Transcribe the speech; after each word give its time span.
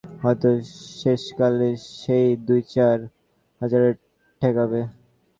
হয়তো 0.21 0.49
শেষকালে 0.99 1.69
সেই 1.93 2.27
দু-চার 2.45 2.97
হাজারেই 3.61 3.93
ঠেকবে। 4.41 4.81